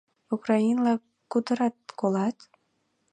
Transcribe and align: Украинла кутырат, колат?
Украинла 0.35 0.93
кутырат, 1.31 1.75
колат? 1.99 2.37